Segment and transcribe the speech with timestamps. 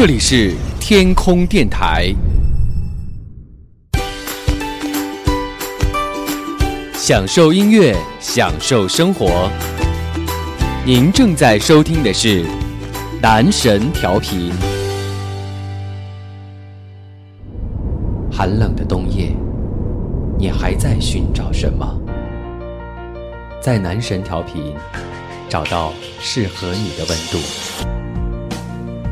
[0.00, 2.10] 这里是天空电台，
[6.94, 9.50] 享受音乐，享受生活。
[10.86, 12.46] 您正在收听的是
[13.20, 14.50] 男神调频。
[18.32, 19.36] 寒冷的冬夜，
[20.38, 21.86] 你还在寻找什么？
[23.60, 24.74] 在男神调频，
[25.46, 27.99] 找到适合你的温度。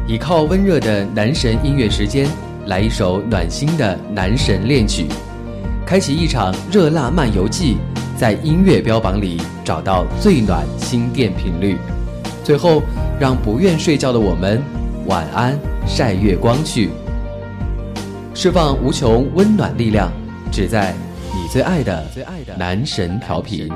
[0.09, 2.27] 倚靠温热的男神音乐时间，
[2.65, 5.07] 来一首暖心的男神恋曲，
[5.85, 7.77] 开启一场热辣漫游记，
[8.17, 11.77] 在音乐标榜里找到最暖心电频率。
[12.43, 12.81] 最后，
[13.21, 14.63] 让不愿睡觉的我们
[15.05, 16.89] 晚安，晒月光去，
[18.33, 20.11] 释放无穷温暖力量，
[20.51, 20.95] 只在
[21.35, 23.69] 你最爱的最爱的男神调频。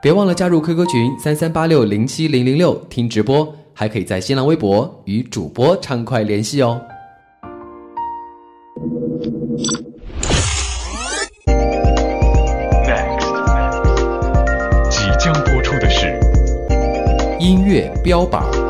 [0.00, 3.54] 别忘了加入 QQ 群三三八六零七零零六听直播。
[3.74, 6.80] 还可以在新浪微博与主播畅快联系哦。
[14.88, 16.18] 即将播出的是
[17.40, 18.63] 音乐标榜。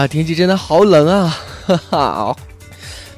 [0.00, 1.38] 啊，天气真的好冷啊！
[1.68, 2.36] 哈哈，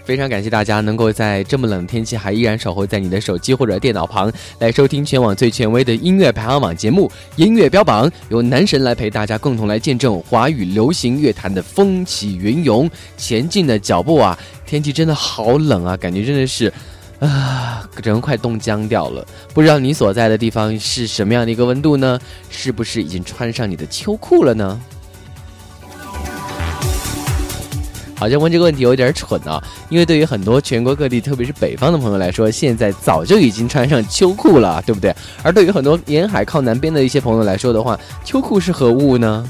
[0.05, 14.36] 非常感谢大家能够在这么冷的天气还依然守候在你的手机或者电脑旁来收听全网最权威的音乐排行榜节目《音乐标榜》，由男神来陪大家共同来见证华语流行乐坛的风起云涌、前进的脚步啊！
[14.67, 16.72] 天气真的好冷啊，感觉真的是
[17.20, 19.24] 啊， 人快冻僵掉了。
[19.55, 22.19] 不知道你所在的地方是什么样的一个温度呢？
[22.50, 24.80] 是不是已经穿上你的秋裤了呢？
[28.22, 35.12] 好像问这个问题有点蠢啊，因为对于很多全国各地，特别是北方的朋友来说，现在早就已经穿上秋裤了，对不对？
[35.42, 39.44] 而对于很多沿海靠南边的一些朋友来说的话，秋裤是何物呢？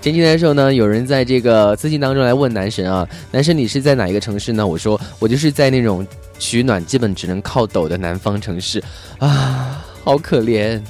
[0.00, 4.66] 前几天的时候呢，有人在这个私信当中来问男神啊，男神你是在哪一个城市呢？
[4.66, 6.06] 我说我就是在那种
[6.38, 8.82] 取暖基本只能靠抖的南方城市
[9.18, 10.80] 啊，好可怜。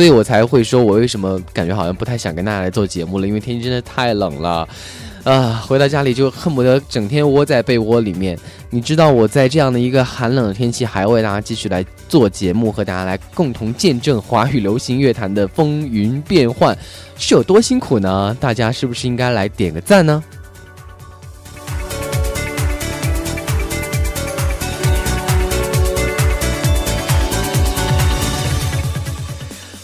[0.00, 4.66] 所以我才会说，我为什么感觉好像不太想跟大家来做节目了，因为天气真的太冷了，
[5.24, 8.34] 啊，回到家里就恨不得整天窝在被窝里面。
[8.70, 16.74] 你知道我在这样的一个寒冷的天气，还为大家继续来做节目，和大家来共同见证华语流行乐坛的风云变幻，
[17.18, 18.34] 是有多辛苦呢？
[18.40, 20.24] 大家是不是应该来点个赞呢？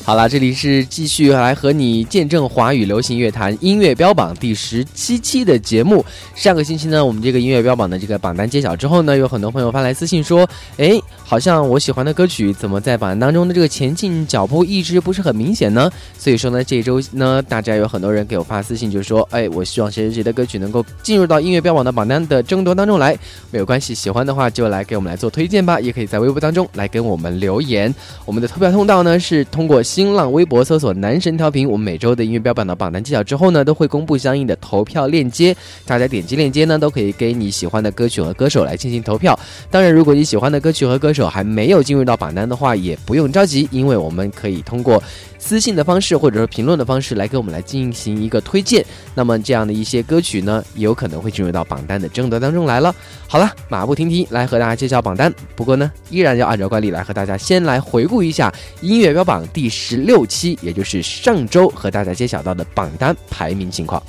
[0.07, 6.05] 好了，这里是继续来和你见证华语流行乐坛音乐标榜第十七期的节目。
[6.33, 10.93] 上个星期呢，我们这个音乐标榜的这个榜单揭晓之后呢，有很多朋友发来私信说：“哎，
[11.25, 23.19] 好像我喜欢的歌曲怎么在榜单当中的这个前进脚步一直不是很明显呢？”所以说呢，这周呢，大家有很多人给我发私信，就说：“哎，我希望谁谁谁的歌曲能够进入到音乐标榜的榜单的争夺当中来。”
[23.51, 27.93] 没有关系，喜欢的话就来给我们来做推荐吧，也可以在微博当中来跟我们留言。
[28.25, 29.83] 我们的投票通道呢是通过。
[29.97, 39.35] 新浪微博搜索“男神调频”，我们每周的音乐标榜的榜单揭晓之后呢，都会公布相应的投票链接，大家点击链接呢，都可以给你喜欢的歌曲和歌手来进行投票。
[39.71, 45.03] 当然，如果你喜欢的歌曲和歌手还没有进入到榜单的话，也不用着急，因为我们可以通过。
[45.47, 48.85] 私信的方式，或者说评论的方式，来给我们来进行一个推荐。
[49.15, 52.93] 那么这样的一些歌曲呢，有可能会进入到榜单的争夺当中来了。
[53.29, 55.33] 好了，马不停蹄来和大家揭晓榜单。
[55.55, 64.03] 不过呢，依然要按照惯例来和大家先来回顾一下音乐标榜第十六期，也就是上周和大家揭晓到的榜单排名情况。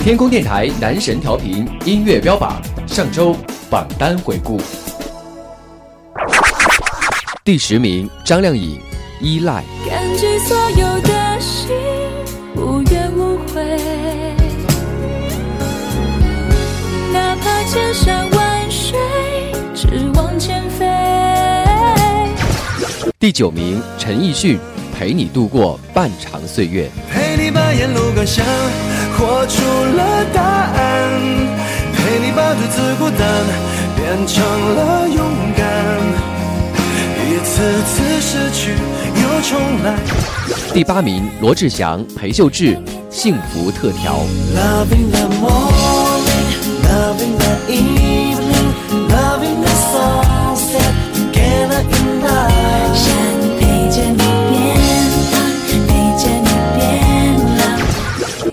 [0.00, 3.36] 天空电台男神调频音乐标榜上周
[3.70, 4.60] 榜单回顾，
[7.44, 8.80] 第十名张靓颖。
[9.24, 11.70] 依赖，感激所有的心
[12.56, 13.64] 无怨无悔，
[17.10, 18.98] 哪怕千山万水，
[19.74, 20.84] 只往前飞。
[23.18, 24.58] 第九名，陈奕迅，
[24.94, 26.90] 陪你度过半长岁月。
[27.10, 28.44] 陪你把沿路感想
[29.16, 31.10] 活出了答案，
[31.94, 33.26] 陪你把独自孤单
[33.96, 35.18] 变成了勇
[35.56, 35.64] 敢。
[37.26, 38.76] 一次次失去又
[39.48, 39.96] 重来。
[40.72, 42.74] 第八名，罗志祥、裴秀智，
[43.10, 44.16] 《幸福特调》。
[44.56, 45.70] Loving the more
[46.84, 48.68] Loving the evening,
[49.08, 52.94] loving the sunset, together in night.
[52.94, 53.04] 想
[53.58, 53.60] 陪
[53.90, 54.22] 着你，
[55.86, 55.90] 陪
[56.22, 56.80] 着你变
[57.58, 57.60] 老。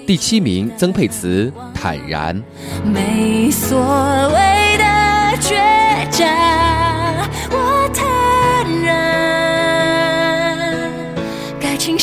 [0.06, 2.36] 第七名，曾沛慈《坦然》。
[2.84, 3.80] 没所
[4.30, 4.61] 谓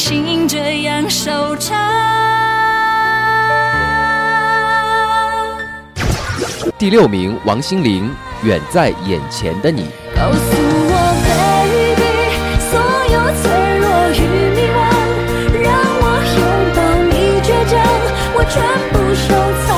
[0.08, 1.76] 该庆幸这样收场。
[6.78, 8.06] 第六名，王心凌
[8.42, 9.82] 《远在眼前的你》。
[10.16, 10.38] 告诉
[10.90, 10.94] 我
[11.28, 12.02] ，baby，
[12.70, 12.80] 所
[13.12, 14.18] 有脆弱与
[14.54, 14.80] 迷惘，
[15.62, 15.68] 让
[16.00, 16.02] 我
[16.38, 16.40] 拥
[16.74, 17.12] 抱你
[17.42, 17.76] 倔强，
[18.34, 18.56] 我全
[18.92, 19.28] 部收
[19.66, 19.68] 藏。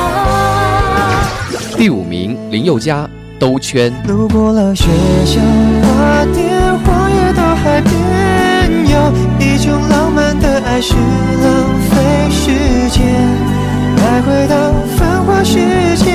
[1.77, 3.03] 第五名，林宥嘉
[3.41, 3.93] 《兜圈》。
[4.07, 4.85] 路过了学
[5.25, 5.41] 校
[5.83, 6.50] 花店，
[8.91, 8.97] 有
[9.39, 12.51] 一种浪漫的爱是浪费时
[12.91, 13.07] 间，
[13.97, 15.55] 来回到繁华世
[15.97, 16.11] 界。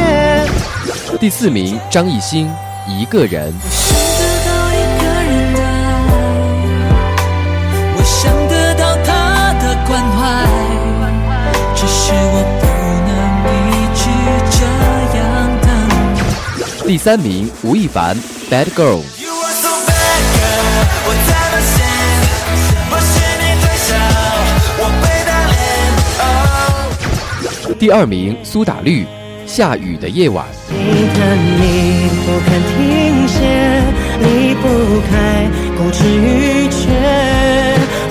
[1.17, 2.47] 第四名，张艺兴
[2.89, 3.53] 《一个人》。
[3.63, 6.03] 我想得到一个人的爱，
[7.95, 8.13] 我想
[8.49, 9.07] 得到他
[9.63, 10.19] 的关怀，
[11.75, 12.63] 只是我不
[13.07, 13.09] 能
[13.71, 14.03] 一直
[14.51, 14.59] 这
[15.17, 15.23] 样
[15.61, 15.69] 等。
[16.85, 18.13] 第三名，吴亦凡
[18.51, 18.99] 《Bad Girl》。
[27.85, 29.03] 第二名，苏打绿
[29.45, 30.43] 《下雨的夜晚》。
[30.73, 33.37] 你看你不肯停歇，
[34.21, 34.65] 离不
[35.07, 35.45] 开
[35.77, 36.89] 固执与倔，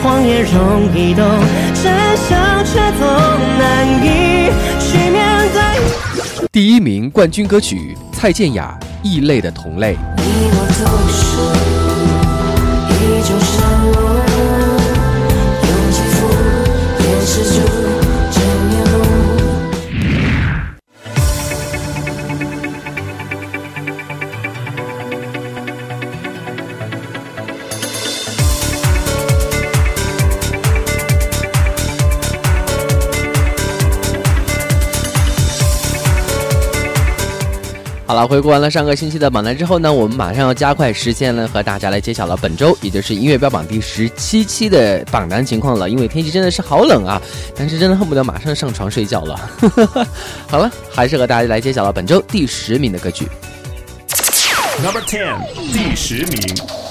[0.01, 1.27] 谎言容易懂，
[1.83, 3.03] 真相却总
[3.59, 4.07] 难以
[4.79, 5.19] 去面
[5.53, 5.59] 对。
[6.53, 9.95] 第一名，冠军歌曲蔡健雅《异类的同类》。
[10.19, 10.23] 你
[10.53, 11.27] 我都是
[13.03, 13.37] 一种
[38.07, 45.89] 好了，回顾完了上个星期的榜单之后呢，我们马上要加快时间了，和大家来揭晓了本周，也就是音乐标榜第十七期的榜单情况了。
[45.89, 47.21] 因为天气真的是好冷啊，
[47.57, 49.51] 但是真的恨不得马上上床睡觉了。
[50.47, 53.27] 好了，还是和大家来揭晓了本周第十名的歌曲。
[54.83, 55.39] Number Ten，
[55.73, 56.84] 第十名。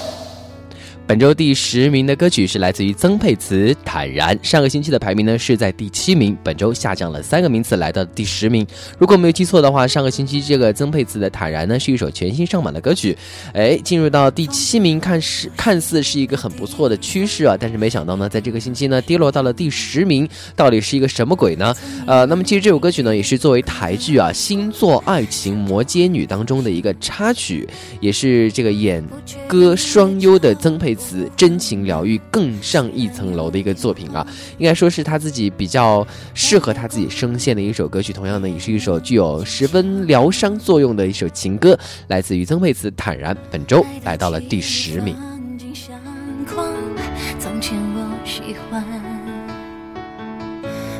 [1.06, 8.66] 本周第十名的歌曲是来自于曾沛慈《坦然》，上个星期的排名呢是在第七名，本周下降了三个名次，来到第十名。
[8.98, 13.14] 如果没有记错的话，上个星期这个曾沛慈的《坦然》呢是一首全新上榜的歌曲，
[13.52, 20.26] 哎，进入到第七名，看是看似是一个很不错的趋势啊，但是没想到呢，在这个星期呢跌落到了第十名，
[20.56, 21.76] 到底是一个什么鬼呢？
[22.06, 27.68] 呃，那么其实这首歌曲呢也是作为台剧啊《星座爱情摩羯女》当中的一个插曲，
[28.00, 29.04] 也是这个演
[29.46, 34.26] 歌双优的曾沛慈真情疗愈更上一层楼的一个作品啊，
[34.58, 38.12] 应该说是他自己比较适合他自己声线的一首歌曲。
[38.12, 45.16] 同样呢，也是一首具有十分疗伤作用的一首情歌，来自于曾沛慈《坦然》，本周来到了第十名。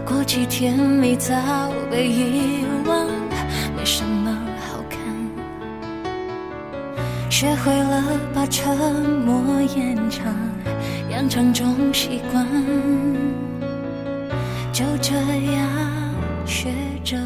[0.06, 1.34] 过几天你早
[1.90, 3.06] 被遗忘，
[3.76, 4.23] 没什么
[7.36, 8.00] 学会了
[8.32, 8.78] 把沉
[9.26, 10.32] 默延长，
[11.10, 12.46] 养成种习惯，
[14.72, 15.68] 就这样
[16.46, 16.68] 学
[17.02, 17.16] 着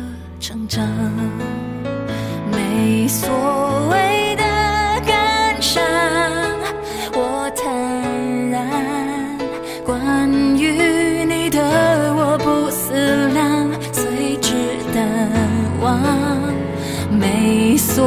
[0.40, 0.82] 成长。
[2.50, 3.28] 没所
[3.90, 4.44] 谓的
[5.06, 5.84] 感伤，
[7.12, 8.66] 我坦然。
[9.84, 11.60] 关于你的
[12.16, 14.54] 我不思量，随之
[14.94, 15.30] 淡
[15.82, 16.00] 忘。
[17.10, 18.06] 没所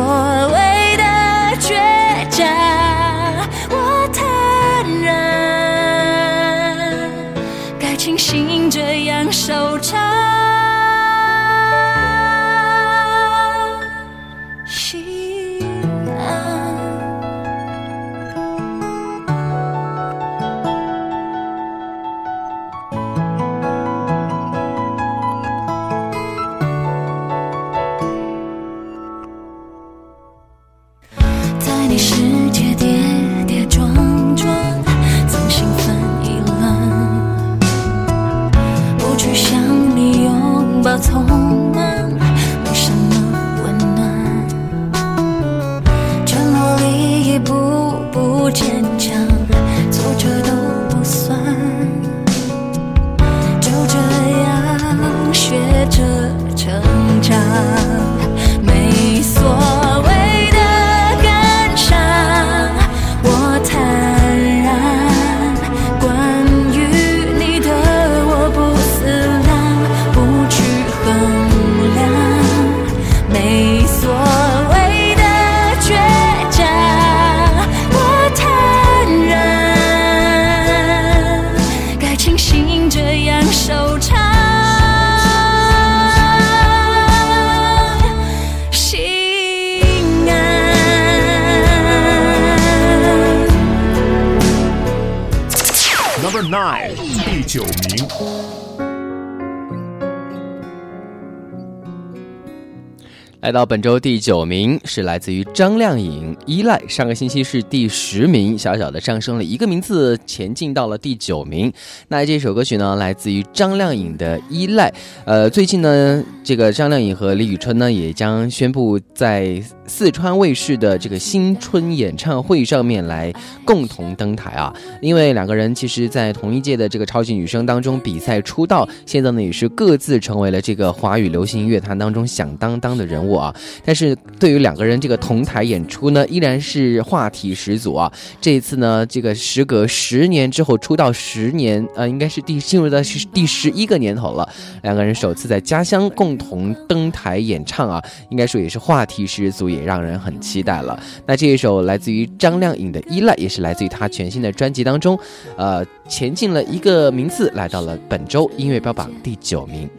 [103.41, 111.74] 来到本周第九名是来自于张靓颖《依赖》，上个星期是第十名，小小的上升了一个名次，前进到了第九名。
[112.07, 114.89] 那这首歌曲呢，来自于张靓颖的《依赖》。
[115.25, 119.60] 呃，最近呢，这个张靓颖和李宇春呢，也将宣布在
[119.91, 123.31] 四川卫视的这个新春演唱会上面来
[123.65, 124.74] 共同登台啊。
[125.01, 133.36] 因为两个人其实，在同一届的这个超级女声当中比赛出道，现在呢，也是各自成为了这个华语流行乐坛当中响当当的人物。
[133.36, 138.10] 啊，但是对于两个人这个同台演出呢，依然是话题十足啊。
[138.39, 144.48] 这一次呢，这个时隔十年之后出道十年，呃，应该是第进入的是第十一个年头了。
[144.83, 151.00] 两个人首次在家乡共同登台演唱啊，应该说也是话题十足，也让人很期待了。
[151.25, 155.17] 那这一首来自于张靓颖的《依赖》，也是来自于她全新的专辑当中，
[155.57, 159.89] 呃，前进了一个名次，来到了本周音乐标榜第九名。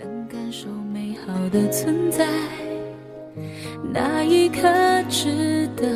[3.94, 4.62] 那一刻
[5.08, 5.86] 值得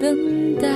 [0.00, 0.68] 等待，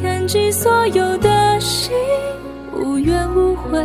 [0.00, 1.90] 感激所有的心
[2.76, 3.84] 无怨无悔，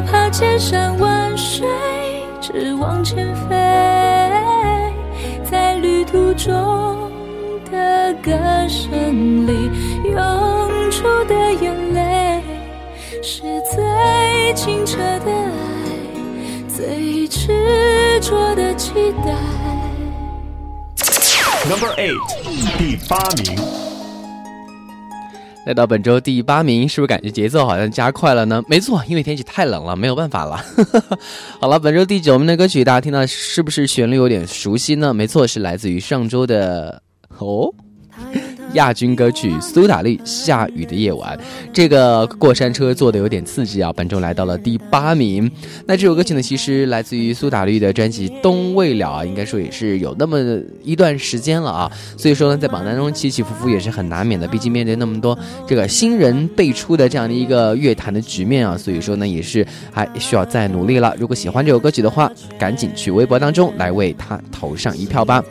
[0.00, 1.68] 哪怕千山万水
[2.40, 3.54] 只往前飞，
[5.44, 7.12] 在旅途中
[7.70, 8.32] 的歌
[8.66, 9.70] 声里
[10.10, 12.40] 涌出的眼泪。
[13.22, 19.34] 是最清澈的爱，最执着的期待。
[21.68, 22.18] Number eight，
[22.78, 23.79] 第八名。
[25.66, 28.62] 来到本周第八名，是不是感觉节奏好像加快了呢？
[28.66, 30.64] 没错，因为天气太冷了，没有办法了。
[31.60, 35.12] 好了，本周第九名的歌曲，大家听到是不是旋律有点熟悉呢？
[35.12, 37.02] 没错，是来自于上周的
[37.38, 37.72] 哦。
[38.74, 41.36] 亚军歌曲苏打绿《下雨的夜晚》，
[41.72, 43.92] 这个过山车做的有点刺激啊！
[43.92, 45.50] 本周来到了第八名。
[45.86, 50.38] 那这首歌曲呢，其实来自于苏打绿的专辑《冬未了》啊，应该说也是有那么
[50.82, 51.90] 一段时间了啊。
[52.16, 54.46] 所以说呢，在榜单中起起伏伏也是很难免的。
[54.46, 55.36] 毕竟面对那么多
[55.66, 61.14] 这个新人辈出的这样的一个乐坛的局面啊，所以说呢，也是还需要再努力了。
[61.18, 65.42] 如果喜欢这首歌曲的话，赶紧去微博当中来为他投上一票吧。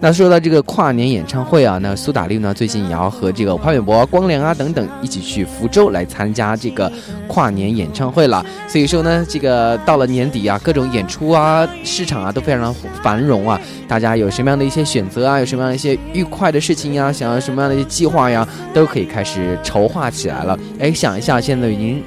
[0.00, 6.92] 那说到这个跨年演唱会啊，那苏打绿呢最近也要和这个潘玮柏、光良啊等等一起去福州来参加这个
[7.26, 8.44] 跨年演唱会了。
[8.68, 13.58] 所以说呢，这个到了年底啊，各种演出啊、市场啊都非常的繁荣啊。
[13.88, 20.58] 大家有什么样的一些选择啊，有什么样一些愉快的事情呀，想要什么样的一些计划呀，都可以开始筹划起来了。
[20.78, 22.02] 哎，想一下，现在已经。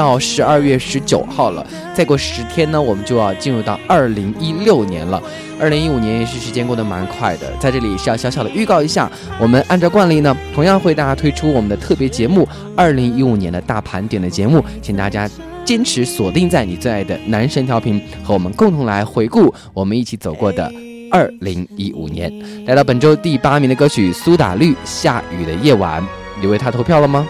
[0.00, 5.22] 到十二月十九号了，再过十天呢，我们就要进入到二零一六年了。
[5.60, 15.28] 二零一五年也是时间过得蛮快的，在这里是要小小的预告一下，我们按照惯例呢，同样会大家推出我们的特别节目——二零一五年的大盘点的节目，请大家
[15.66, 20.72] 坚持锁定在你最爱的男神调频，和我们共同来回顾我们一起走过的
[21.10, 22.32] 二零一五年。
[22.64, 26.00] 来到本周第八名的歌曲苏打绿《下雨的夜晚》，
[26.40, 27.28] 你为他投票了吗？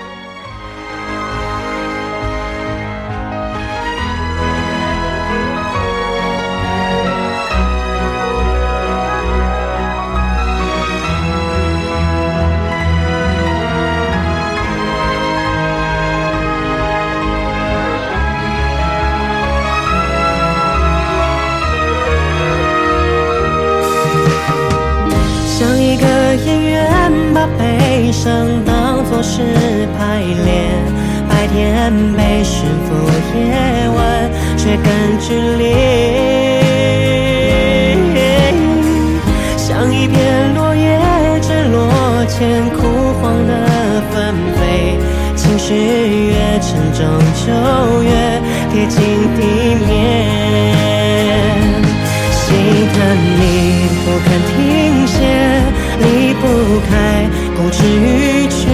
[27.41, 29.41] 把悲伤当作是
[29.97, 30.71] 排练，
[31.27, 32.93] 白天被驯服，
[33.35, 33.41] 夜
[33.97, 33.99] 晚
[34.59, 34.85] 却更
[35.19, 35.65] 剧烈。
[39.57, 41.01] 像一片落叶
[41.41, 41.81] 坠落
[42.27, 42.79] 前枯
[43.23, 43.53] 黄的
[44.11, 44.99] 纷飞，
[45.35, 45.73] 情绪
[46.27, 47.01] 越沉重
[47.41, 47.47] 就
[48.03, 48.11] 越
[48.71, 49.01] 贴近
[49.35, 49.41] 地
[49.89, 50.30] 面。
[57.81, 58.69] 开固执与倔。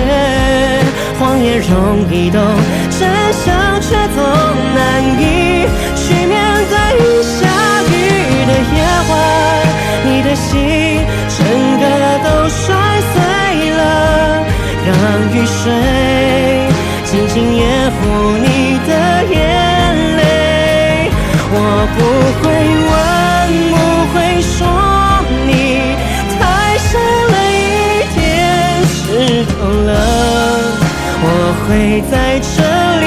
[1.18, 1.72] 谎言容
[2.10, 2.40] 易懂，
[2.90, 4.18] 真相却总
[4.75, 6.34] 难以去面
[6.68, 6.76] 对。
[7.22, 7.38] 下
[7.82, 7.90] 雨
[8.46, 9.12] 的夜晚，
[10.04, 10.54] 你的心
[11.28, 11.38] 整
[11.80, 11.84] 个
[12.25, 12.64] 都摔
[13.12, 13.14] 碎
[13.70, 13.80] 了，
[14.86, 14.90] 让
[15.32, 15.54] 雨水
[17.04, 17.96] 静静掩护
[18.38, 18.46] 你
[18.86, 18.90] 的
[19.32, 19.34] 眼
[20.16, 20.20] 泪。
[21.50, 21.54] 我
[21.96, 21.98] 不
[31.76, 32.62] 会在这
[33.00, 33.04] 里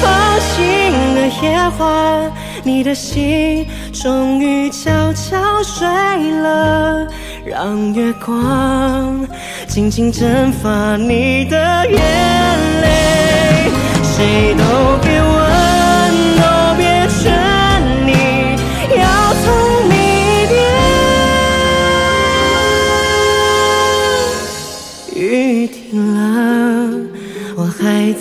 [0.00, 0.54] 放晴
[1.16, 1.44] 的夜
[1.76, 5.84] 晚，你的心终于悄悄睡
[6.40, 7.04] 了，
[7.44, 9.26] 让月光
[9.66, 11.98] 静静蒸发你的眼
[12.80, 13.72] 泪。
[14.04, 14.62] 谁都
[15.02, 15.43] 别问，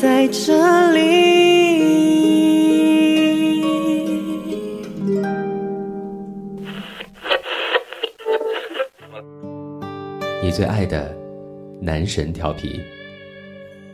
[0.03, 0.99] 在这里。
[10.43, 11.15] 你最爱的
[11.79, 12.81] 男神调皮，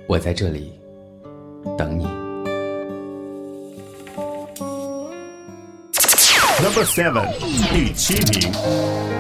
[0.08, 0.74] 我在这里
[1.78, 2.06] 等你。
[6.60, 7.28] Number seven，
[7.72, 9.18] 第七名。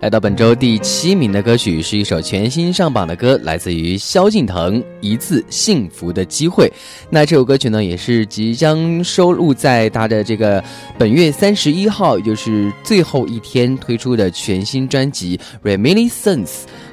[0.00, 6.66] 来到本周第七名的歌曲是一首全新上榜的歌，来自于萧敬腾《一次幸福的机会》。
[7.10, 10.62] 那这首歌曲呢，也是即将收录在他的这个
[10.96, 15.36] 本月三十一号，也就是最后一天推出的全新专辑
[15.68, 16.46] 《Reminiscence》。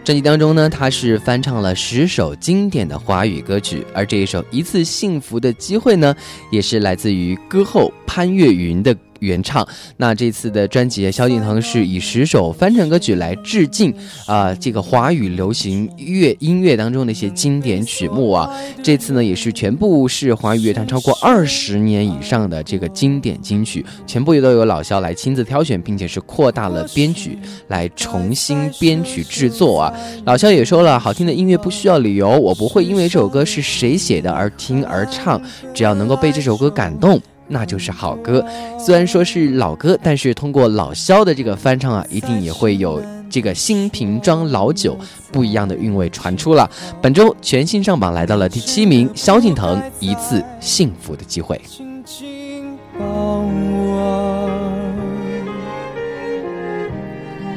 [0.03, 6.15] 专辑当中呢，他是翻唱了十首经典的华语歌曲，而这一首《一次幸福的机会》呢，
[6.51, 8.97] 也是来自于歌后潘越云的。
[9.25, 9.67] 原唱，
[9.97, 13.93] 那这次的专辑，萧敬腾是以十首翻唱歌曲来致敬
[14.25, 18.49] 啊、这个华语流行乐音乐当中的一些经典曲目啊。
[18.81, 29.93] 这次呢，也是全部是华语乐坛超过二十年以上的这个经典金曲，全部也都由老萧来亲自挑选，并且是扩大了编曲来重新编曲制作啊。
[30.25, 35.41] 老萧也说了，好听的音乐不需要理由，我不会因为这首歌是谁写的而听而唱，
[35.73, 37.19] 只要能够被这首歌感动。
[37.47, 38.45] 那就是好歌，
[38.79, 44.97] 虽然说是老歌，但是通过老萧的这个翻唱啊，一定也会有这个新瓶装老酒
[45.31, 46.69] 不一样的韵味传出了。
[47.01, 51.55] 本周全新上榜来到了第七名，萧敬腾《一次幸福的机会》。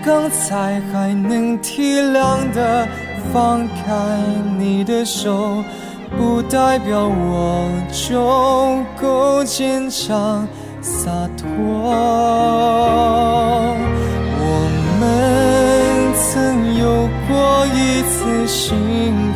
[0.05, 2.88] 刚才还能体谅的
[3.31, 4.18] 放开
[4.59, 5.62] 你的手，
[6.16, 10.47] 不代表我就够坚强
[10.81, 11.47] 洒脱。
[14.40, 14.42] 我
[15.01, 15.03] 们
[16.14, 18.66] 曾有过一次幸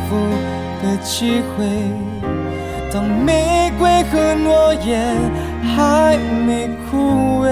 [0.07, 0.15] 福
[0.81, 1.65] 的机会。
[2.91, 5.15] 当玫瑰和诺言
[5.75, 7.47] 还没枯萎，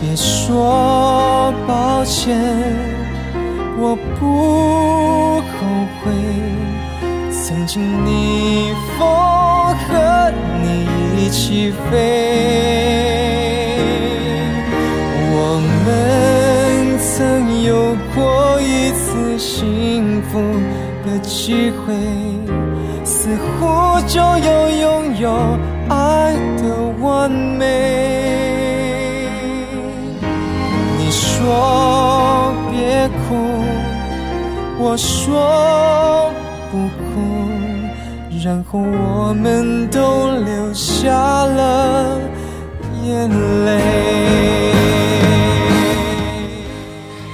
[0.00, 2.36] 别说抱歉，
[3.82, 5.56] 我不后
[5.96, 6.12] 悔。
[7.32, 9.08] 曾经逆风
[9.74, 10.30] 和
[10.62, 11.96] 你一起飞，
[15.32, 15.34] 我
[15.84, 15.88] 们
[16.98, 20.38] 曾有过一次幸福
[21.06, 21.94] 的机会，
[23.04, 26.62] 似乎就要拥有爱的
[27.00, 27.64] 完美。
[30.98, 32.39] 你说
[33.00, 33.14] 别哭，
[34.78, 36.30] 我说
[36.70, 37.48] 不哭，
[38.44, 41.10] 然后我们都流下
[41.46, 42.20] 了
[43.02, 43.30] 眼
[43.64, 43.80] 泪。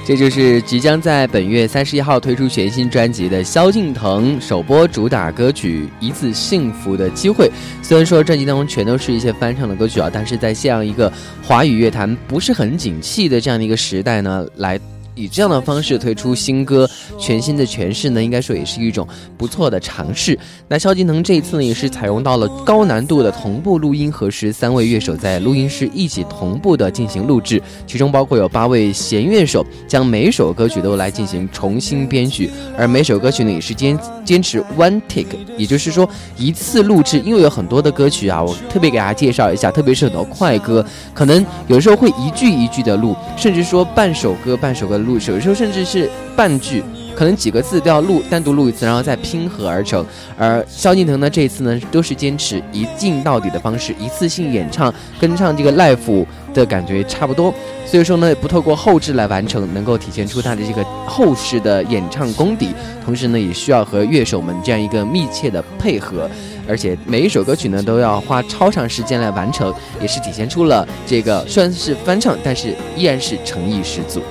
[0.05, 7.45] 这就是即将在本月三十一号推出全新专辑的萧敬腾首播主打歌曲《一次幸福的机会》。
[7.83, 11.11] 虽然说专辑当中全都是一些翻唱的歌曲啊，但是在这样一个
[11.43, 14.79] 华语乐坛不是很景气的这样的一个时代呢，来
[15.17, 16.87] 以这样的方式推出新歌，
[17.19, 20.37] 全新的诠释呢，应该说也是一种不错的尝试。
[20.67, 37.19] 那萧敬腾这一次呢，也是采用到了高难度的同步录音和十三位乐手在录音室一起同步的进行录制，其中包括有八位弦乐手，将每首歌曲都来进行重新编曲，而每首歌曲呢也是坚坚持 one take，也就是说一次录制。
[37.25, 46.83] 因为有很多的歌曲啊，我特别给大家介绍一下，特别是很多快歌，可能有时候会一句一句的录，甚至说半首歌半首歌录，有时候甚至是半句。
[47.15, 50.05] 可能几个字都要录，单独录一次，然后再拼合而成。
[50.37, 57.51] 而萧敬腾呢，这一次呢，都是坚持一镜到底的方式，一次性演唱，跟唱这个 live 的感觉差不多。
[57.87, 62.69] 所以说呢，不透过后置来完成，能够体现出他的这个后世的演唱功底。
[63.03, 66.29] 同时呢，也需要和乐手们这样一个密切的配合，
[66.69, 74.21] 而且每一首歌曲呢，都要花超长时间来完成，也是体现出了这个虽然是翻唱，但是依然是诚意十足。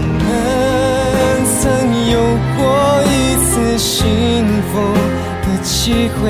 [0.00, 1.60] 我们曾
[2.10, 2.16] 有
[2.56, 2.58] 过
[3.04, 3.92] 一次幸
[4.72, 4.72] 福
[5.42, 6.22] 的机会，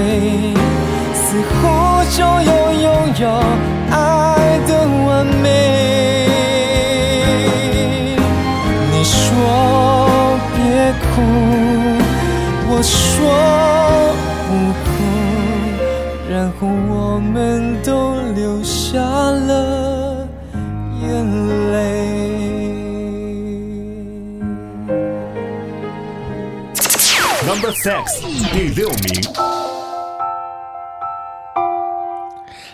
[1.14, 1.58] 似乎
[2.10, 2.84] 就要拥
[3.20, 3.24] 有
[3.90, 3.94] 爱
[4.66, 4.70] 的
[5.06, 5.08] 完
[5.40, 5.46] 美。
[8.90, 9.16] 你说
[10.56, 10.58] 别
[11.00, 11.22] 哭，
[12.70, 12.98] 我说
[14.48, 14.50] 不
[14.84, 14.90] 哭，
[16.28, 17.32] 然后我们
[17.84, 17.88] 都
[18.34, 20.26] 流下了
[21.02, 21.08] 眼
[21.72, 21.78] 泪。
[27.60, 28.22] The six，
[28.54, 29.22] 第六名。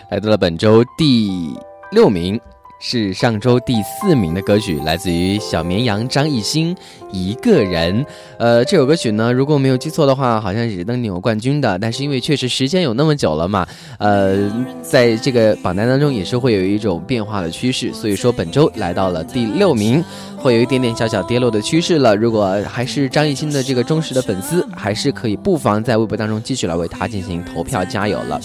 [0.09, 1.53] 来到了本周第
[1.91, 2.39] 六名，
[2.79, 6.73] 是上周第四名的歌曲，来自于小绵羊张艺兴
[7.11, 8.01] 《一个人》。
[8.39, 11.77] 呃，这首歌曲呢，如果没有记错的话，好像也是登顶过冠军的。
[11.79, 13.67] 但是因为确实时间有那么久了嘛，
[13.99, 14.49] 呃，
[14.81, 20.01] 在这个榜单当中也是会有一种变化的趋势，所以说本周来到了第六名。
[20.47, 22.15] 会有一点点小小跌落的趋势了。
[22.15, 28.39] 如果还是张艺兴的这个忠实的粉丝，还是可以不妨在微博当中继续来为他进行投票加油了。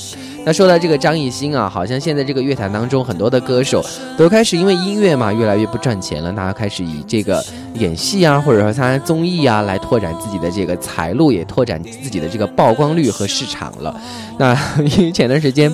[0.45, 3.81] 那说到这个张艺兴啊，好像现在这个乐坛当中很多的歌手
[4.19, 7.41] 都开始因为音乐嘛越来越不赚钱了，大家开始以这个
[7.75, 13.95] 演戏啊，或者说参加综艺啊来拓展自己的这个财路，也拓展自己的这个曝光率和市场了。
[14.37, 14.59] 那
[14.99, 15.73] 因为前段时间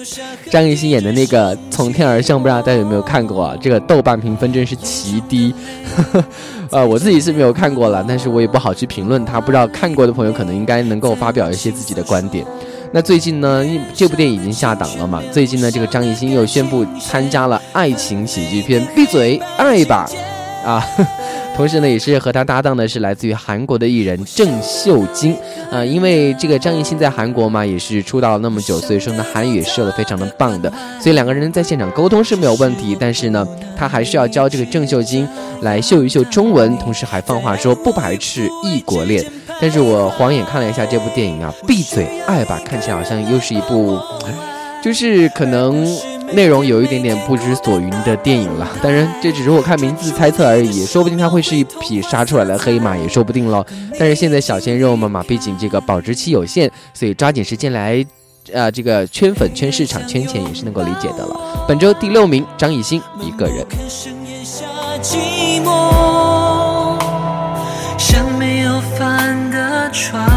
[0.51, 3.57] 张艺兴演的那个《从天而降》，不知道大家有没有看过啊？
[3.59, 5.55] 这个豆瓣评分真是奇低。
[6.71, 9.41] 呃，我自己是没有看过了，但是我也不好去评论他。
[9.41, 12.45] 不知道看过的朋友可能应该能够发表一些自己的观点。
[12.93, 15.23] 那最近呢，这部电影已经下档了嘛？
[15.31, 20.09] 最近呢，这个张艺兴又宣布参加了爱情喜剧片《闭嘴爱吧》
[20.67, 20.83] 啊。
[21.59, 25.37] 同时呢，也是和他搭档的是来自于韩国的艺人郑秀晶，
[25.73, 33.45] 呃，因为这个张艺兴在韩国嘛，也是出道了那么久，所以说呢，韩语也是说的非常的棒的，所以两个人在现场沟通是没有问题，但是呢，
[33.77, 35.29] 他还是要教这个郑秀晶
[35.63, 39.25] 来秀一秀中文，同时还放话说不排斥异国恋。
[39.61, 43.99] 但是我晃眼看了一下这部电影啊，闭嘴爱吧，看起来好像又是一部，
[44.81, 45.85] 就是可能。
[46.33, 53.65] 内容有一点点不知所云的电影了，当然这只是我看名字猜测而已，说不定它会是一匹杀出来的黑马，也说不定喽。
[53.99, 58.05] 但是现在小鲜肉们嘛，毕竟这个保质期有限，所以抓紧时间来，
[58.53, 61.65] 呃，这个圈粉、圈市场、圈钱也是能够理解的了。
[61.67, 63.67] 本周第六名，张艺兴一个人。
[65.01, 66.99] 寂寞，
[67.97, 70.29] 像没有帆的船，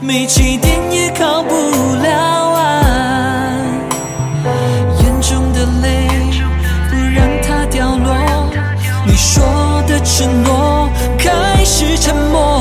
[0.00, 1.54] 没起点也靠不
[2.02, 2.55] 了。
[10.18, 12.55] 承诺开始沉默，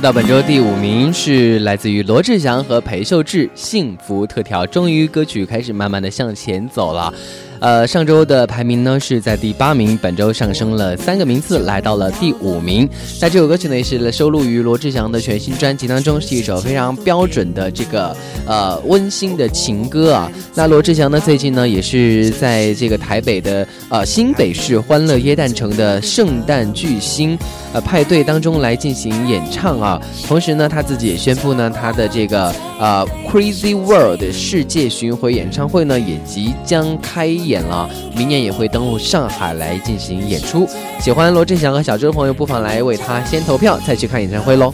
[0.00, 7.12] 到本周第五名是来自于罗志祥和裴秀智《幸福特调》，终于歌曲开始慢慢的向前走了。
[7.60, 12.88] 呃，上周的排名呢是在第八名，本周上升了三个名次，来到了第五名。
[13.20, 20.32] 那这首歌曲呢也是收录于罗志祥的全新专辑当中，是一首非常标准的这个呃温馨的情歌啊。
[20.54, 27.38] 那罗志祥呢最近呢也是在这个台北的呃新北市欢乐耶诞城的圣诞巨星
[27.74, 30.00] 呃派对当中来进行演唱啊。
[30.26, 37.49] 同时呢他自己也宣布呢他的这个呃 Crazy World 世界巡回演唱会呢也即将开演。
[37.50, 40.68] 演了，明年也会登陆上海来进行演出。
[41.00, 44.72] 喜欢罗志祥和小周的朋友，不妨来为他先投票，再去看演唱会喽。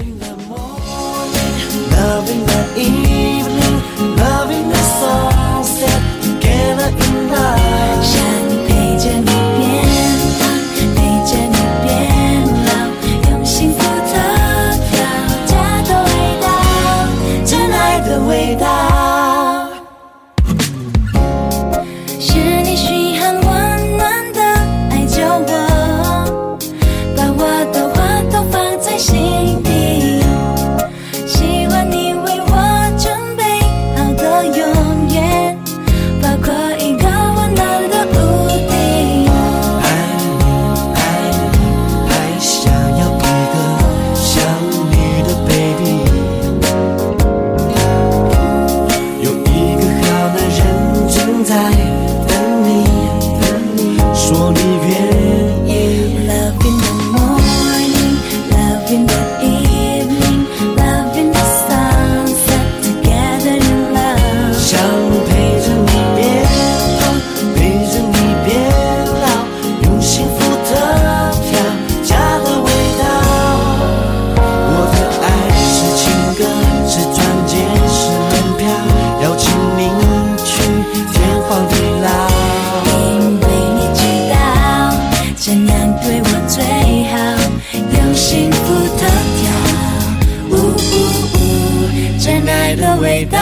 [93.17, 93.41] 回答。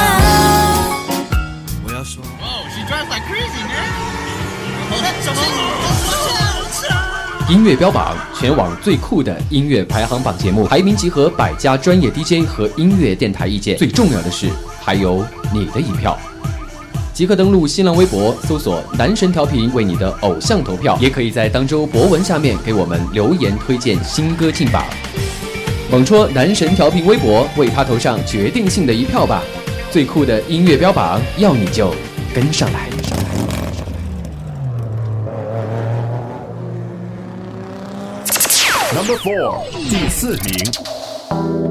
[1.85, 2.23] 我要说，
[7.51, 13.77] 音乐标榜，全网最酷的音乐排行榜节目，排名集合百家专业 DJ 和音乐电台意见。
[13.77, 14.49] 最重要的是，
[14.81, 16.17] 还有你的一票。
[17.13, 20.97] 即刻登录新浪微博，搜索“男神调频”，为你的偶像投票。
[21.01, 24.85] 也可以在当周博文下面给我们留言推荐新歌进榜。
[25.91, 29.43] 猛戳男神调频微博，为他投上决定性的一票吧！
[29.94, 31.94] 最酷的音乐标榜，要你就
[32.35, 32.88] 跟上来。
[38.92, 41.63] Number Four，第四名。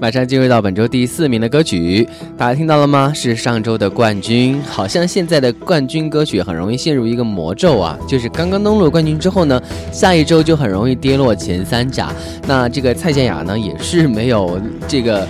[0.00, 3.12] 马上进入到本周第四名的歌曲，大家听到了吗？
[3.12, 4.62] 是上周的冠军。
[4.62, 12.12] 好像现在的冠军歌曲很容易陷入一个魔咒啊，就是刚刚登陆冠军之后呢，下一周就很容易跌落前三甲。
[12.46, 15.26] 那这个蔡健雅呢，也是没有这个。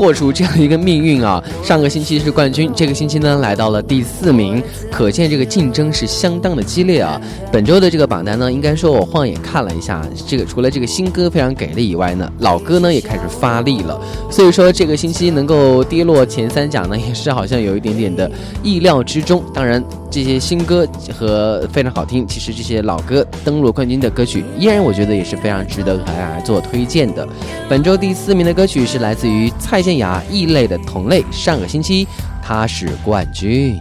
[0.00, 1.44] 破除这样一个命运啊！
[1.62, 7.20] 上个星期是冠军，这个星期呢来到了第四名，可见这个竞争是相当的激烈啊。
[7.52, 14.00] 本周的这个榜单呢，应该说我晃眼看了一下，这个除了这个新歌非常给力以外呢，老歌呢也开始发力了。
[14.30, 18.30] 所以说这个星期能够跌落前三甲呢，也是好像有一点点的
[18.62, 19.44] 意料之中。
[19.52, 27.28] 当然，这些新歌和非常好听，其实这些老歌登陆冠军的歌曲，依然我觉得也是非常值得和大家做推荐的。
[27.68, 29.89] 本周第四名的歌曲是来自于蔡健
[30.30, 32.06] 《异类的同类》，上个星期
[32.42, 33.80] 他是冠军。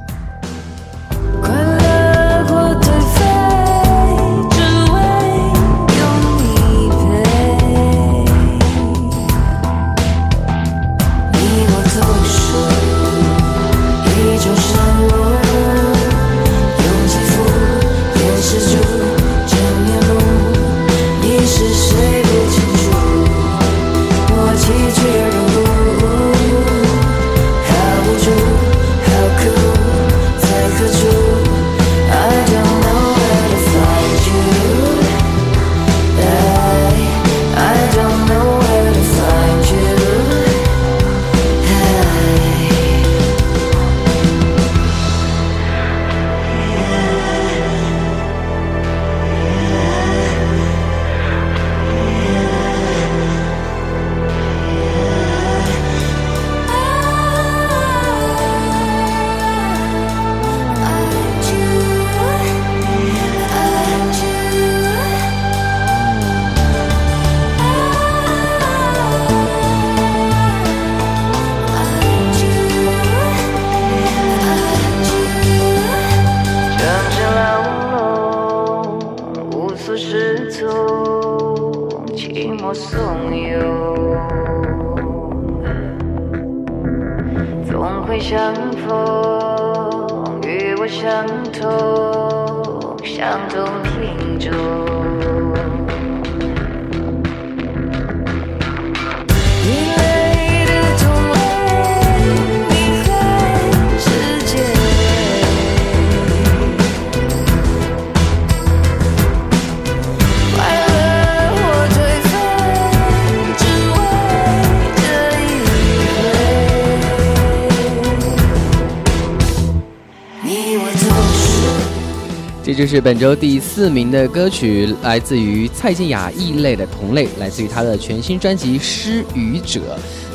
[122.79, 129.81] 这是本周第四名的歌曲，来自于蔡健雅《异类的同类》，来自于她的全新专辑《失语者》。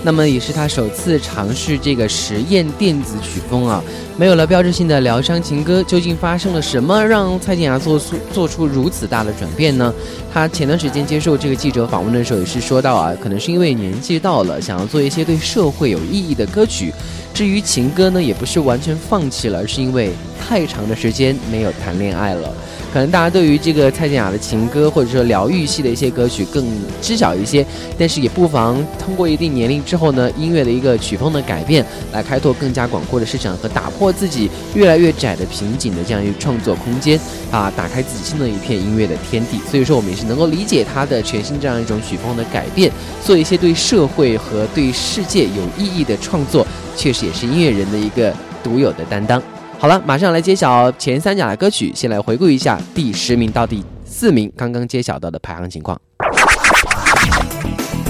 [0.04, 3.82] 那么也是他首次尝试这个实验电子曲风啊。
[4.16, 9.92] 没有了标志性的疗伤情歌，究竟发生了什么，让蔡健雅做出做出如此大的转变呢？
[10.32, 16.92] 他前段时间接受这个记者访问的时候也是说到啊，可能是因为年纪到了，想要做一些对社会有意义的歌曲。
[17.32, 22.54] 至于情歌呢，也不是完全放弃了，而是因为太长的时间没有谈恋爱了。
[22.94, 26.64] 可能大家对于这个蔡健雅的情歌或者说疗愈系的一些歌曲更
[27.02, 27.66] 知晓一些，
[27.98, 37.18] 但是也不妨通过一定年龄之后呢，音乐的一个曲风的改变，来开拓更加广阔的市场和打破自己越来越窄的瓶颈的这样一个创作空间
[37.50, 39.58] 啊，打开自己新的一片音乐的天地。
[39.68, 42.92] 所以说，我们也是能够理解他的全新这样一种曲风的改变，
[43.24, 46.64] 做一些对社会和对世界有意义的创作，
[46.96, 49.42] 确实也是音乐人的一个独有的担当。
[49.78, 51.92] 好了，马上来揭晓前三甲的歌曲。
[51.94, 56.00] 先来回顾一下第十名到第四名刚刚揭晓到的排行情况。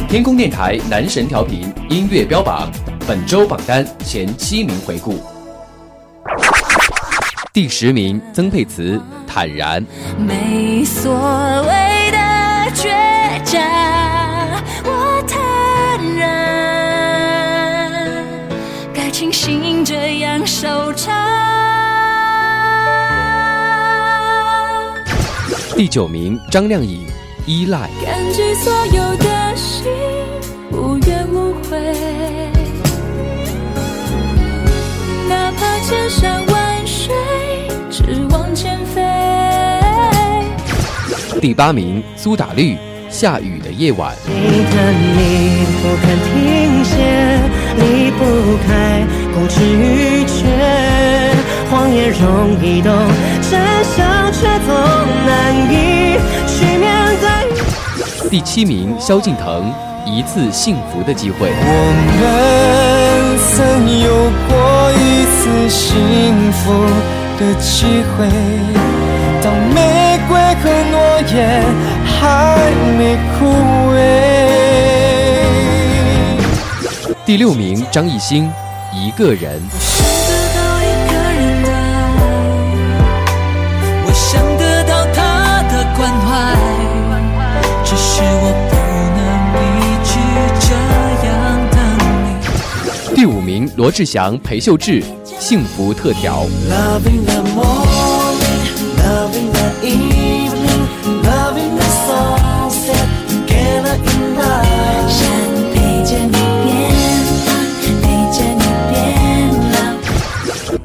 [0.09, 2.71] 天空电台男神调频音乐标榜
[3.09, 5.21] 本周榜单前七名回顾。
[7.53, 8.97] 第十名，曾沛慈
[9.27, 9.83] 《坦然》。
[10.17, 12.19] 没所谓的
[12.73, 12.89] 倔
[13.45, 13.61] 强，
[14.85, 15.41] 我坦
[16.17, 16.27] 然。
[18.95, 21.34] 该庆幸这样收场。
[25.77, 27.05] 第九名，张靓颖，
[27.47, 27.79] 《依赖》。
[28.05, 29.91] 感激所有的心，
[30.71, 31.77] 无怨无悔。
[35.29, 37.13] 哪怕千山万水，
[37.91, 39.03] 只往前飞。
[41.41, 42.75] 第八名，苏打绿，
[43.11, 44.15] 《下雨的夜晚》。
[44.29, 46.95] 你看你不肯停歇，
[47.79, 48.25] 离不
[48.65, 50.45] 开固执与倔，
[51.69, 52.95] 谎言容易懂，
[53.51, 54.73] 真相却总
[58.35, 59.73] 第七名，萧敬腾，
[60.11, 61.51] 《一次幸福的机会》。
[61.55, 61.55] 我
[62.19, 63.55] 们曾
[64.01, 64.11] 有
[64.49, 66.75] 过一次幸福
[67.39, 68.27] 的机会，
[69.41, 70.99] 当玫瑰和诺
[71.33, 71.63] 言
[72.05, 72.19] 还
[72.99, 73.47] 没枯
[73.95, 73.97] 萎。
[77.25, 78.49] 第六名，张艺兴，
[78.93, 79.63] 《一个人》。
[93.77, 95.03] 罗志祥、裴秀智、
[95.39, 96.47] 幸福特调。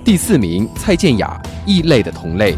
[0.03, 2.55] 第四名蔡健雅，异类的同类。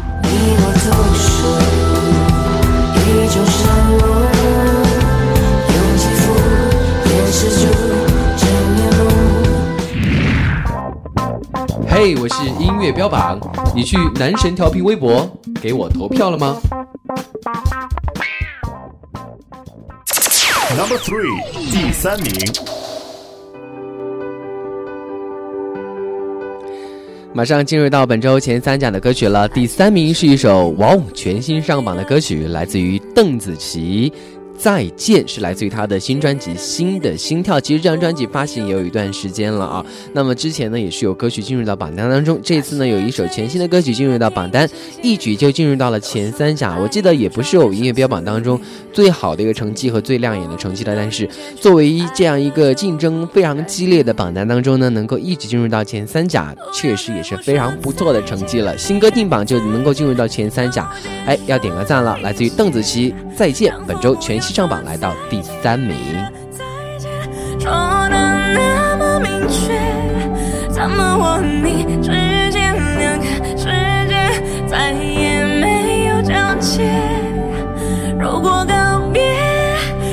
[11.92, 11.98] 目。
[11.98, 13.38] 嘿我是音乐标榜，
[13.74, 16.56] 你去男神调频微博给我投票了吗
[20.74, 22.32] ？Number three，第三名。
[27.34, 29.48] 马上进入到本周前三甲的歌曲了。
[29.48, 34.12] 第三名是一首哇哦全新上榜的歌曲，来自于邓紫棋，
[34.62, 37.58] 《再见》是来自于他的新专辑《新的心跳》。
[37.60, 39.84] 其实这张专辑发行也有一段时间了啊。
[40.12, 44.68] 那么之前呢也是有歌曲进入到榜单当中，这次呢有一首全新的歌曲进入到榜单，
[45.02, 46.78] 一举就进入到了前三甲。
[46.78, 48.60] 我记得也不是有音乐标榜当中
[48.92, 51.28] 最好的一个成绩和最亮眼的成绩了，但是
[51.60, 58.78] 作为这样一个竞争非常激烈的榜单当中呢，能够一直进入到前三甲，确实也是非常不错的成绩了。
[58.78, 60.88] 新歌定榜就能够进入到前三甲，
[61.26, 62.16] 哎，要点个赞了。
[62.18, 65.96] 来自于邓紫棋，《再见》，本周全新上榜来到第三名。
[67.58, 68.16] 说的
[68.52, 69.72] 那么明确，
[70.68, 72.10] 怎么我你之
[72.50, 73.24] 间两个
[73.56, 73.64] 世
[74.08, 74.14] 界
[74.66, 76.82] 再也没有交接？
[78.20, 79.22] 如果告别，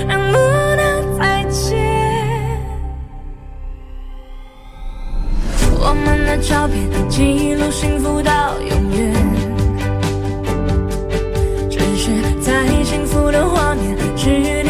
[0.07, 1.77] 能不能再见？
[5.81, 9.13] 我们的照片记录幸福到永远，
[11.69, 14.68] 只是在幸福的画面只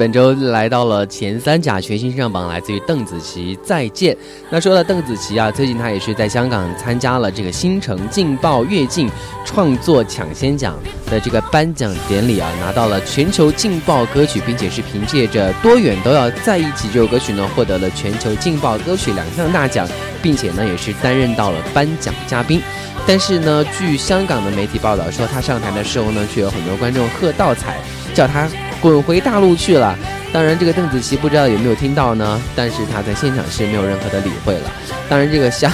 [0.00, 4.14] 本周来到了前三甲全新上榜，来自于邓紫棋《再见》。
[4.48, 9.10] 那说到邓紫棋啊，最近她也是在香港参加了这个新城劲爆跃进
[9.44, 10.78] 创作抢先奖
[11.10, 19.86] 的这个颁奖典礼啊，拿到了全球劲爆歌曲，并且是凭借着多远都要在一起这首歌曲呢，获得了全球劲爆歌曲两项大奖，
[20.22, 22.62] 并且呢也是担任到了颁奖嘉宾。
[23.06, 27.76] 但是呢，据香港的媒体报道说，她上台的时候呢，却有很多观众喝倒彩，
[28.14, 28.48] 叫他
[28.80, 29.96] 滚回大陆去了。
[30.32, 32.40] 当然，这个邓紫棋不知道有没有听到呢？
[32.54, 34.72] 但是她在现场是没有任何的理会了。
[35.08, 35.70] 当然，这个香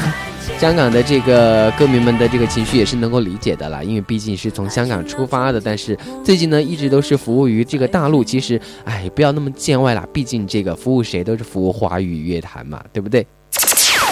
[0.58, 5.60] 香港的这个歌迷们的这个情绪也是能够理解的啦，因为毕竟是从香港出发的。
[5.60, 8.24] 但是最近呢，一直都是服务于这个大陆。
[8.24, 13.26] 其实，哎，不要那么见外啦，毕竟这个服务谁都是服务华语乐坛嘛，对不对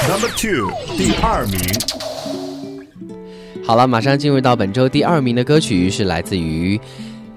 [0.07, 1.59] ？Number two，第二名。
[3.66, 6.78] 好了，马上进入到本周第二名的歌曲，是来自于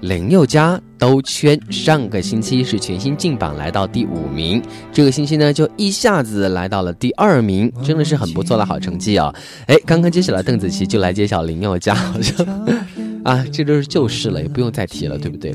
[0.00, 0.78] 林宥嘉。
[0.98, 4.60] 兜圈，上个星期是全新进榜，来到第五名。
[4.92, 9.32] 这个星期呢，就一下子来到了第二名，真的是很不错的好成绩啊！
[9.66, 12.44] 哎，刚刚揭晓了邓紫棋，就来揭晓林宥嘉，好像
[13.24, 15.52] 啊，这都是旧事了，也不用再提了，对不对？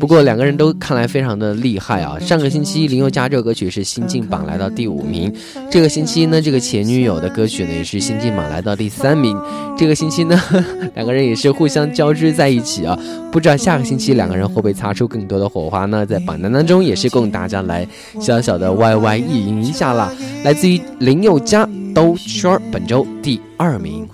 [0.00, 2.18] 不过两个人都看来非常的厉害啊！
[2.18, 5.32] 上个星期林宥嘉这个歌曲是新进榜，来到第五名。
[5.70, 9.38] 这个星期呢，这个前女友的歌曲呢也是新进榜，来到第三名。
[9.76, 10.40] 这个星期呢，
[10.94, 12.98] 两个人也是互相交织在一起啊！
[13.30, 16.04] 不知道下个星期两个人会不会擦出更多的火花呢？
[16.04, 17.86] 在榜单当中也是供大家来
[18.20, 20.12] 小小的 YY 意淫一下啦。
[20.44, 24.08] 来自于林宥嘉兜圈，本周第二名。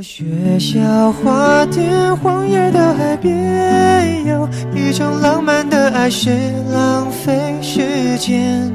[0.00, 0.24] 过了学
[0.58, 6.30] 校花店，荒野的海边，有一种浪漫的爱是
[6.72, 8.72] 浪费时间，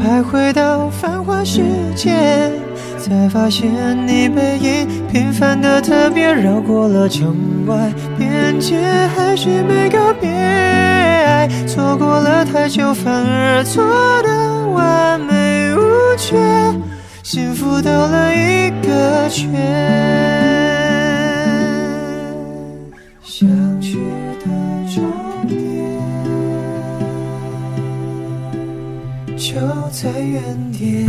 [0.00, 1.62] 徘徊到繁华世
[1.94, 2.10] 界，
[2.98, 3.70] 才发现
[4.04, 7.36] 你背影平凡的特别，绕过了城
[7.68, 8.76] 外边界，
[9.14, 13.84] 还是没告别，爱错过了太久，反而错
[14.24, 16.36] 的完美无缺。
[17.22, 19.48] 幸福兜了一个圈，
[30.34, 31.06] 原点。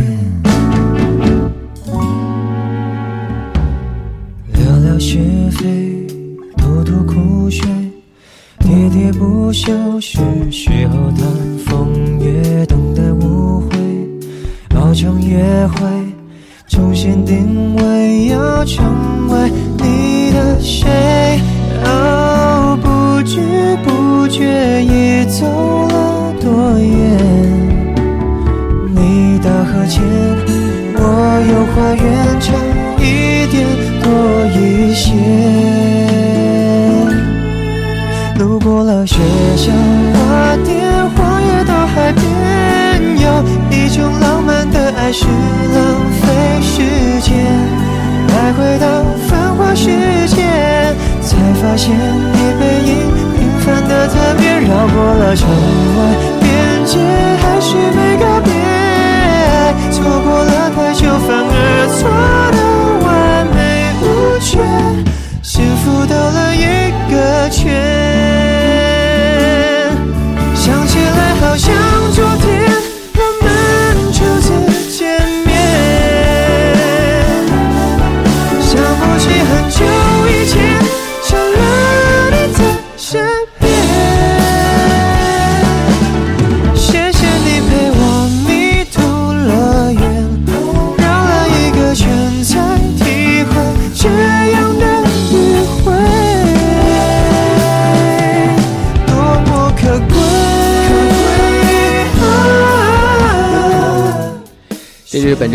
[4.52, 5.18] 聊聊是
[5.50, 6.06] 非，
[6.56, 7.68] 吐吐苦水，
[8.60, 10.20] 喋喋不休，是
[10.52, 11.26] 时候谈
[11.66, 13.70] 风月，等待误会。
[14.76, 15.84] 熬成约会，
[16.68, 21.40] 重新定位，要成为你的谁？
[21.84, 25.85] 哦，不知不觉已走
[29.86, 30.02] 你大河前，
[30.94, 30.98] 我
[31.48, 32.04] 游花园，
[32.40, 32.46] 差
[32.98, 33.04] 一
[33.46, 33.54] 点
[34.02, 34.04] 多
[34.48, 35.14] 一些。
[38.38, 39.16] 路过了学
[39.56, 39.70] 校
[40.14, 40.74] 花店，
[41.14, 42.24] 荒野到海边，
[43.20, 43.24] 有
[43.70, 45.78] 一种浪漫的爱是浪
[46.20, 46.24] 费
[46.60, 46.82] 时
[47.20, 47.30] 间，
[48.26, 48.84] 徘徊到
[49.28, 49.86] 繁华世
[50.26, 50.42] 界，
[51.22, 52.90] 才发现你背影
[53.36, 55.98] 平凡的特别，绕过了城外
[56.40, 56.44] 边
[56.84, 56.98] 界，
[57.40, 58.52] 还是没告别，
[61.18, 62.08] 反而错
[62.52, 62.65] 的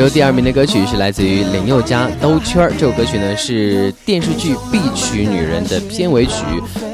[0.02, 2.68] 周第二名的歌曲，是来自于林宥嘉《兜圈》。
[2.72, 6.44] 这首歌曲呢是电视剧《必娶女人》的片尾曲，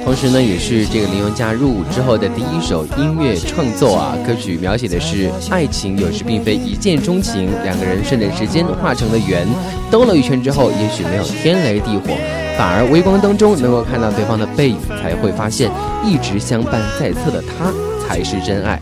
[0.04, 4.14] 同时呢也是这个林宥嘉入伍之后的第一首音乐创作啊。
[4.28, 9.48] 歌曲描写的是爱情有时并非一见钟情，两个人顺着时间画成了圆，
[9.90, 12.14] 兜了一圈之后，也许没有天雷地火，
[12.58, 15.72] 反而微光当中能够看到对方的背影，才会发现
[16.04, 17.74] 一直相伴在侧的他
[18.06, 18.78] 才是真爱。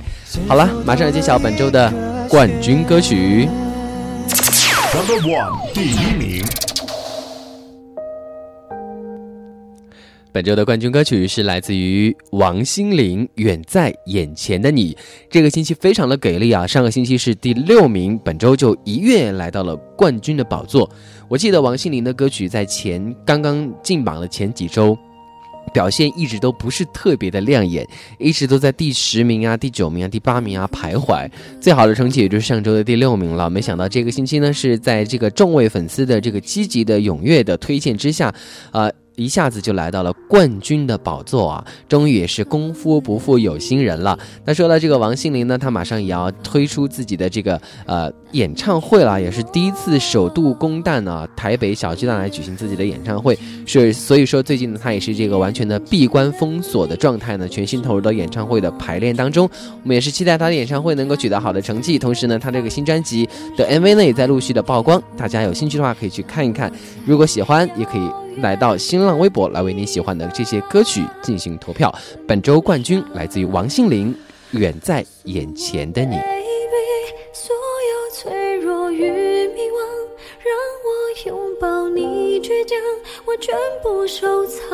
[0.48, 1.94] 好了，马上揭晓本周的
[2.28, 3.48] 冠军歌曲。
[4.96, 6.42] Number one，第一名。
[10.32, 14.94] 本周的冠军歌曲是来自于王心凌《远在眼前的你》。
[15.30, 16.66] 这个星期非常的给力啊！
[16.66, 20.90] 上个星期是第六名，本周就一跃来到了冠军的宝座。
[21.28, 24.98] 我记得王心凌的歌曲在前刚刚进榜的前几周。
[25.74, 27.88] 表现一直都不是特别的亮眼，
[28.18, 31.30] 一直都在第十名啊、第九名啊、第八名啊徘徊。
[31.60, 33.50] 最好的成绩也就是上周的第六名了。
[33.50, 38.34] 没想到这个星期呢，是在这个众位粉丝的这个积极的、踊跃的推荐之下，
[38.72, 41.66] 呃，一下子就来到了冠军的宝座啊！
[41.88, 44.18] 终于也是功夫不负有心人了。
[44.46, 53.38] 那说到这个王心凌呢，她马上也要推出自己的这个呃演唱会了，也是第一次首度公蛋啊，台北小巨蛋来举行自己的演唱会。
[53.66, 59.50] 是所以说最近呢，他也是这个完全的闭关封锁的状态呢，全心投入到演唱会的排练当中。
[59.84, 66.70] 我们也是期待他的演唱会能够取得好的成绩，同时呢，他这个新专辑的 MV 呢也在陆续的曝光，大家有兴趣的话可以去看一看。
[67.06, 68.12] 如果喜欢，也可以
[68.42, 71.94] 来到新浪微博来为你喜欢的这些歌曲进行投票。
[72.28, 74.14] 本周冠军来自于王心凌，
[74.60, 76.16] 《远在眼前的你》。
[81.60, 82.78] 抱你倔强，
[83.26, 84.70] 我全部收藏，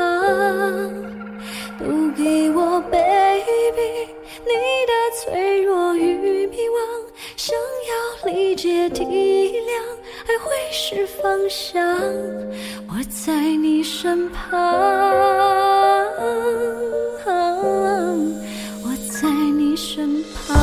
[1.79, 4.09] 都给我，Baby。
[4.43, 4.53] 你
[4.87, 7.05] 的脆弱与迷惘，
[7.37, 9.81] 想要理解体谅，
[10.27, 11.79] 爱会是方向，
[12.87, 14.49] 我在你身旁。
[18.83, 20.57] 我在你身旁，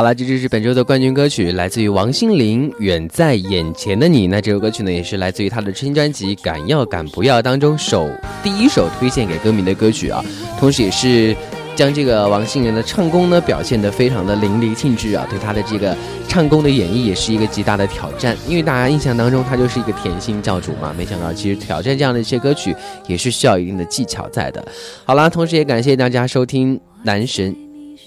[0.00, 4.26] 好了，这就是本周的冠军歌曲，来自于王心凌《远在眼前的你》。
[4.30, 8.08] 那这首歌曲呢，也是来自于她的新专辑《敢要敢不要》当中首
[8.42, 10.24] 第一首推荐给歌迷的歌曲啊，
[10.58, 11.36] 同时也是
[11.76, 15.94] 将这个王心凌的唱功呢表现得非常的淋漓尽致啊，对她的这个
[16.26, 22.74] 唱功的演绎也是一个极大的挑战，因为大家印象当中她就是一个甜心教主嘛，没想到其实挑战这样的一些歌曲
[23.06, 24.66] 也是需要一定的技巧在的。
[25.04, 27.54] 好啦，同时也感谢大家收听男神。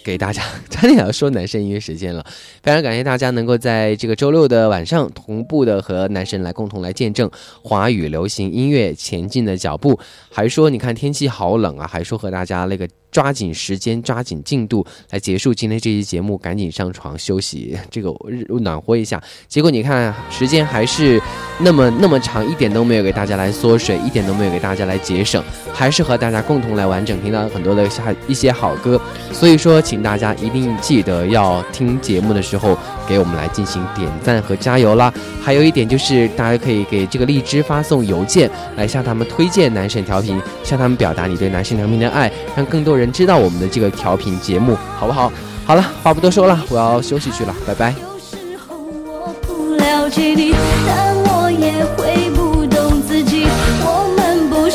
[0.04, 2.26] 给大家差点要说男生音乐时间了，
[2.62, 7.30] 非常感谢大家能够在这个周六的晚上同步的和男神来共同来见证
[7.64, 10.00] 华语流行音乐前进的脚步。
[10.30, 19.22] 还说你看天气好冷啊，还说和大家那个抓紧时间、抓紧进度来结束今天这期节目，赶紧上床休息， 这个日暖和一下。
[19.48, 21.22] 结果你看时间还是
[21.60, 25.42] 那么那么长，一点都没有给大家来缩水，一点都没有给大家来节省，
[25.72, 29.00] 还是和大家共同来完整听到很多的下一些好歌。
[29.32, 32.76] 所以说，请大家一定记得要听节目的时候
[33.08, 35.14] 给我们来进行点赞和加油啦。
[35.40, 45.32] 还有一点就是，大家可以给这个荔枝发送邮件来向他们推荐男神调频，向他们表达你对男神调频的爱，让更多人知道我们的这个调频节目，好不好？
[45.66, 47.94] 好了，话不多说了，我要休息去了，拜拜。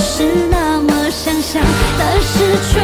[0.00, 1.62] 是那么相像，
[1.96, 2.80] 但是却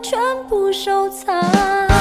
[0.00, 0.18] 全
[0.48, 1.95] 部收藏。